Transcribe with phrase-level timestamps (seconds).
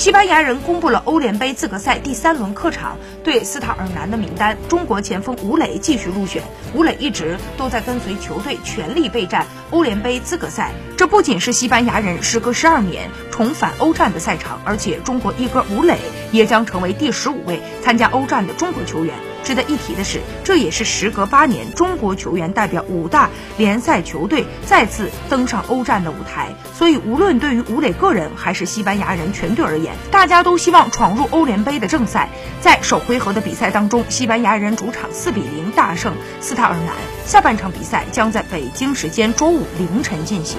[0.00, 6.42] 西班牙人公布了欧联杯资格赛第三轮客场对斯塔尔南的名单，中国前锋吴磊继续入选。
[6.72, 15.98] 吴磊一直都在跟随球队全力备战欧联杯资格赛，这不仅是西班牙人时隔十二年重返欧战的赛场，而且中国一哥吴磊
[16.32, 19.14] 也将成为第十五位参加欧战的中国球员。
[19.42, 26.48] 值得一提的是，这也是时隔八年，中国球员代表五大联赛球队再次登上欧战的舞台。
[26.74, 32.28] 所以，无论对于吴磊个人还是西班牙人全队而言，大家都希望闯入欧联杯的正赛。
[32.60, 36.94] 在首回合的比赛当中，西班牙人主场四比零大胜斯塔尔南。
[37.26, 40.58] 下半场比赛将在北京时间周五凌晨进行。